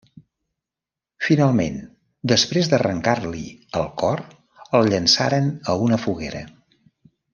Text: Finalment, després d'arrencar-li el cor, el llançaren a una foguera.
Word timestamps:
Finalment, 1.25 1.75
després 2.33 2.71
d'arrencar-li 2.71 3.43
el 3.81 3.85
cor, 4.05 4.25
el 4.81 4.91
llançaren 4.95 5.53
a 5.75 5.77
una 5.91 6.01
foguera. 6.07 6.43